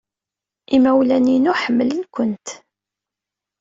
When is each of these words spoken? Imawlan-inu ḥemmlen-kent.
Imawlan-inu 0.75 1.53
ḥemmlen-kent. 1.61 2.47